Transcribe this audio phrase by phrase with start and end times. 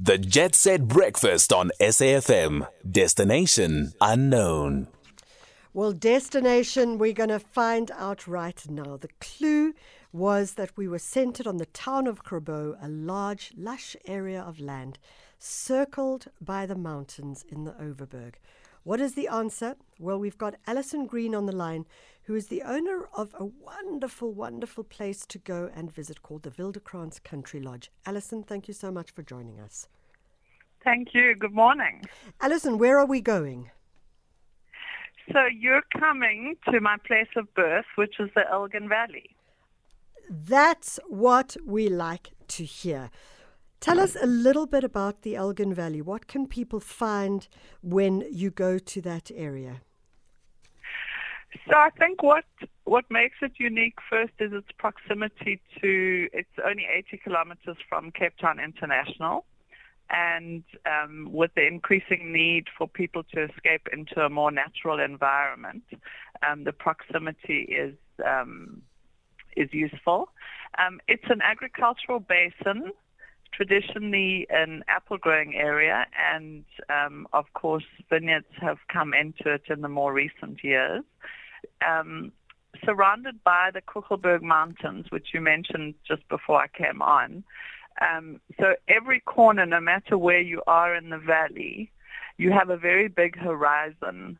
[0.00, 2.68] The Jet Set Breakfast on SAFM.
[2.88, 4.86] Destination unknown.
[5.74, 8.96] Well, destination, we're going to find out right now.
[8.96, 9.74] The clue
[10.12, 14.60] was that we were centered on the town of Grabouw, a large, lush area of
[14.60, 15.00] land
[15.40, 18.34] circled by the mountains in the Overberg.
[18.88, 19.76] What is the answer?
[19.98, 21.84] Well, we've got Alison Green on the line,
[22.22, 26.52] who is the owner of a wonderful, wonderful place to go and visit called the
[26.52, 27.90] Wildekrans Country Lodge.
[28.06, 29.88] Alison, thank you so much for joining us.
[30.82, 31.34] Thank you.
[31.34, 32.00] Good morning.
[32.40, 33.70] Alison, where are we going?
[35.34, 39.36] So you're coming to my place of birth, which is the Elgin Valley.
[40.30, 43.10] That's what we like to hear.
[43.80, 46.02] Tell us a little bit about the Elgin Valley.
[46.02, 47.46] What can people find
[47.80, 49.82] when you go to that area?
[51.70, 52.44] So I think what
[52.84, 56.28] what makes it unique first is its proximity to.
[56.32, 59.46] It's only 80 kilometers from Cape Town International,
[60.10, 65.84] and um, with the increasing need for people to escape into a more natural environment,
[66.46, 67.94] um, the proximity is
[68.26, 68.82] um,
[69.56, 70.28] is useful.
[70.78, 72.92] Um, it's an agricultural basin
[73.58, 79.80] traditionally an apple growing area, and um, of course, vineyards have come into it in
[79.80, 81.02] the more recent years.
[81.84, 82.30] Um,
[82.84, 87.42] surrounded by the Kogelberg Mountains, which you mentioned just before I came on.
[88.00, 91.90] Um, so every corner, no matter where you are in the valley,
[92.36, 94.38] you have a very big horizon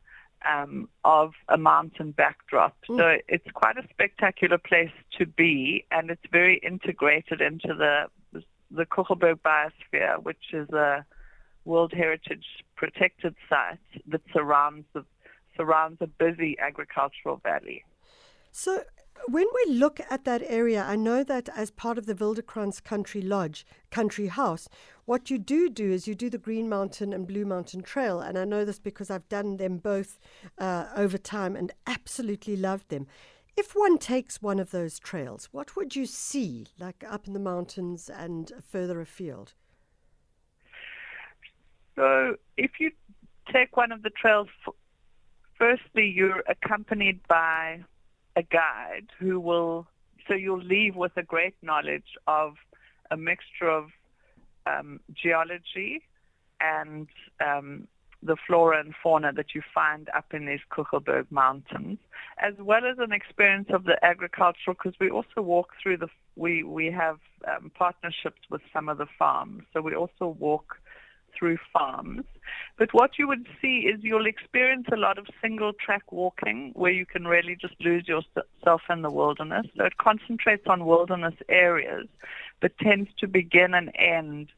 [0.48, 2.76] um, of a mountain backdrop.
[2.88, 2.98] Mm.
[2.98, 8.04] So it's quite a spectacular place to be, and it's very integrated into the
[8.70, 11.04] the Kogelberg Biosphere, which is a
[11.64, 12.44] World Heritage
[12.76, 15.04] protected site that surrounds the,
[15.56, 17.84] surrounds a busy agricultural valley.
[18.52, 18.82] So,
[19.26, 23.20] when we look at that area, I know that as part of the Wildekrans Country
[23.20, 24.68] Lodge, Country House,
[25.04, 28.20] what you do do is you do the Green Mountain and Blue Mountain Trail.
[28.20, 30.18] And I know this because I've done them both
[30.58, 33.06] uh, over time and absolutely loved them.
[33.58, 37.40] If one takes one of those trails, what would you see, like up in the
[37.40, 39.54] mountains and further afield?
[41.96, 42.92] So, if you
[43.52, 44.46] take one of the trails,
[45.56, 47.80] firstly, you're accompanied by
[48.36, 49.88] a guide who will,
[50.28, 52.54] so you'll leave with a great knowledge of
[53.10, 53.90] a mixture of
[54.66, 56.04] um, geology
[56.60, 57.08] and
[57.44, 57.88] um,
[58.22, 61.98] the flora and fauna that you find up in these Kogelberg Mountains,
[62.38, 66.62] as well as an experience of the agricultural, because we also walk through the, we,
[66.62, 70.78] we have um, partnerships with some of the farms, so we also walk
[71.38, 72.24] through farms.
[72.76, 76.90] But what you would see is you'll experience a lot of single track walking where
[76.90, 79.66] you can really just lose yourself in the wilderness.
[79.76, 82.08] So it concentrates on wilderness areas,
[82.60, 84.48] but tends to begin and end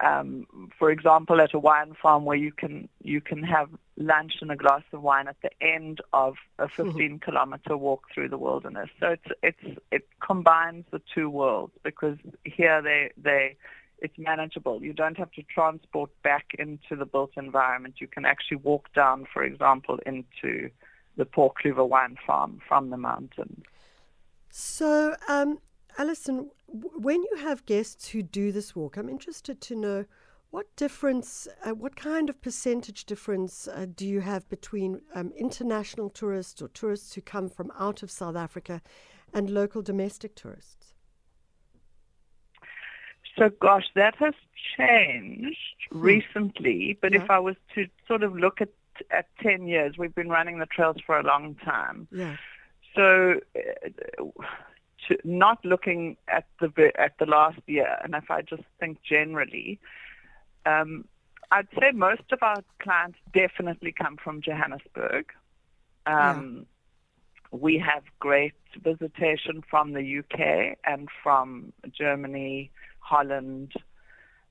[0.00, 0.46] um,
[0.78, 4.56] for example, at a wine farm where you can you can have lunch and a
[4.56, 6.90] glass of wine at the end of a mm-hmm.
[6.90, 8.90] 15 kilometer walk through the wilderness.
[9.00, 13.56] So it's it's it combines the two worlds because here they they
[13.98, 14.82] it's manageable.
[14.82, 17.94] You don't have to transport back into the built environment.
[17.98, 20.70] You can actually walk down, for example, into
[21.16, 23.64] the Paul Cluver wine farm from the mountains.
[24.50, 25.58] So, um,
[25.98, 30.04] Alison, when you have guests who do this walk, I'm interested to know
[30.50, 36.10] what difference, uh, what kind of percentage difference uh, do you have between um, international
[36.10, 38.80] tourists or tourists who come from out of South Africa
[39.34, 40.94] and local domestic tourists?
[43.38, 44.34] So, gosh, that has
[44.76, 45.58] changed
[45.90, 46.00] hmm.
[46.00, 46.98] recently.
[47.00, 47.22] But yeah.
[47.22, 48.70] if I was to sort of look at
[49.10, 52.08] at 10 years, we've been running the trails for a long time.
[52.10, 52.36] Yeah.
[52.94, 54.24] So, uh,
[55.08, 59.78] to not looking at the at the last year, and if I just think generally,
[60.64, 61.06] um,
[61.50, 65.26] I'd say most of our clients definitely come from Johannesburg.
[66.06, 66.66] Um,
[67.52, 67.58] yeah.
[67.58, 73.72] We have great visitation from the UK and from Germany, Holland.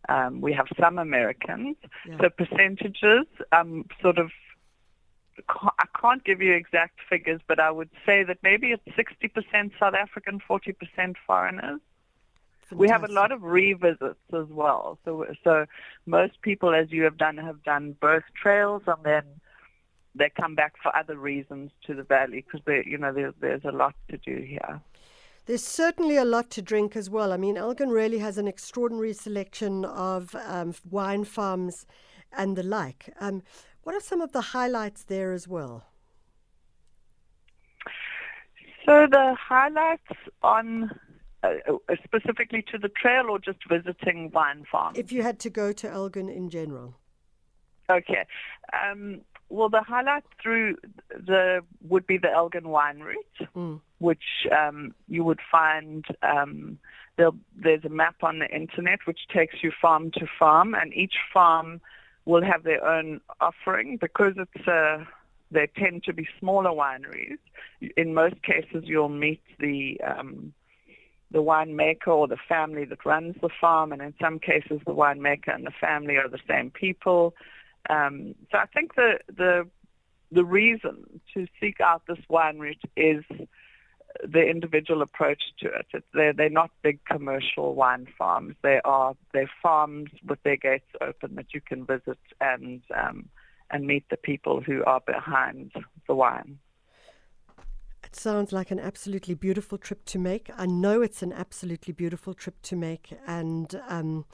[0.07, 1.75] Um, we have some Americans.
[2.07, 2.17] Yeah.
[2.21, 4.31] So percentages, um, sort of
[5.49, 9.93] I can't give you exact figures, but I would say that maybe it's 60% South
[9.93, 11.79] African, 40% foreigners.
[12.61, 12.79] Fantastic.
[12.79, 14.97] We have a lot of revisits as well.
[15.05, 15.65] So, so
[16.05, 19.23] most people, as you have done, have done both trails, and then
[20.15, 23.71] they come back for other reasons to the valley because you know there, there's a
[23.71, 24.81] lot to do here.
[25.45, 27.31] There's certainly a lot to drink as well.
[27.31, 31.85] I mean, Elgin really has an extraordinary selection of um, wine farms
[32.35, 33.13] and the like.
[33.19, 33.43] Um,
[33.85, 35.85] what are some of the highlights there as well?
[38.83, 40.11] So the highlights
[40.41, 40.89] on
[41.43, 44.97] uh, uh, specifically to the trail or just visiting wine farms?
[44.97, 46.95] If you had to go to Elgin in general.
[47.87, 48.25] Okay.
[48.73, 50.77] Um, well, the highlight through
[51.09, 53.81] the would be the Elgin wine route, Mm.
[53.99, 56.03] which um, you would find.
[56.23, 56.79] Um,
[57.17, 61.79] there's a map on the internet which takes you farm to farm, and each farm
[62.25, 65.07] will have their own offering because it's a
[65.51, 67.37] they tend to be smaller wineries.
[67.95, 70.53] In most cases, you'll meet the um,
[71.31, 75.53] the winemaker or the family that runs the farm, and in some cases, the winemaker
[75.53, 77.35] and the family are the same people.
[77.89, 79.67] Um, so I think the the
[80.31, 83.23] the reason to seek out this wine route is
[84.31, 85.87] the individual approach to it.
[85.93, 88.55] It's, they're, they're not big commercial wine farms.
[88.61, 93.29] They are they're farms with their gates open that you can visit and um,
[93.71, 95.71] and meet the people who are behind
[96.07, 96.59] the wine.
[98.03, 100.49] It sounds like an absolutely beautiful trip to make.
[100.55, 104.25] I know it's an absolutely beautiful trip to make, and um,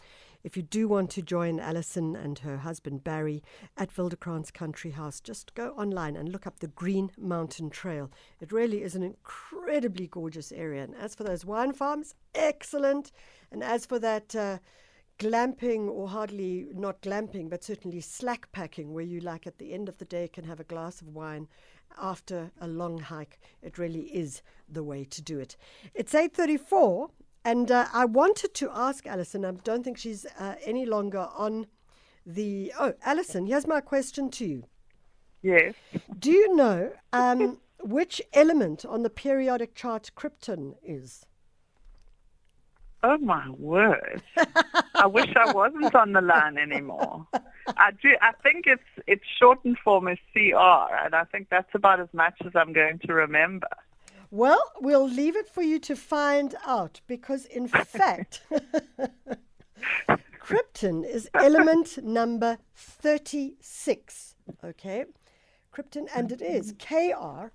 [0.44, 3.44] if you do want to join Alison and her husband Barry
[3.78, 8.10] at Wildekrans Country House, just go online and look up the Green Mountain Trail.
[8.40, 10.84] It really is an incredibly gorgeous area.
[10.84, 13.12] And as for those wine farms, excellent.
[13.52, 14.58] And as for that, uh,
[15.22, 19.88] glamping or hardly not glamping but certainly slack packing where you like at the end
[19.88, 21.48] of the day can have a glass of wine
[22.02, 25.56] after a long hike it really is the way to do it
[25.94, 27.12] it's 834
[27.44, 31.68] and uh, i wanted to ask alison i don't think she's uh, any longer on
[32.26, 34.64] the oh alison here's my question to you
[35.42, 35.74] yes
[36.18, 41.26] do you know um, which element on the periodic chart krypton is
[43.04, 44.22] Oh my word!
[44.96, 47.26] I wish I wasn't on the line anymore.
[47.68, 48.10] I do.
[48.22, 52.36] I think it's its shortened form is CR, and I think that's about as much
[52.46, 53.68] as I'm going to remember.
[54.34, 58.42] Well, we'll leave it for you to find out because, in fact,
[60.40, 64.36] krypton is element number 36.
[64.64, 65.04] Okay?
[65.76, 67.52] Krypton, and it is KR,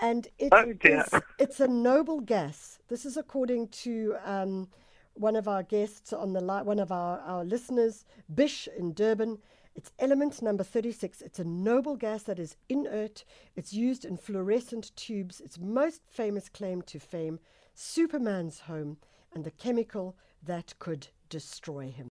[0.00, 2.80] and it oh, is, it's a noble gas.
[2.88, 4.68] This is according to um,
[5.14, 8.04] one of our guests on the li- one of our, our listeners,
[8.34, 9.38] Bish in Durban.
[9.78, 11.22] It's element number 36.
[11.22, 13.24] It's a noble gas that is inert.
[13.54, 15.40] It's used in fluorescent tubes.
[15.40, 17.38] Its most famous claim to fame,
[17.76, 18.96] Superman's home,
[19.32, 22.06] and the chemical that could destroy him.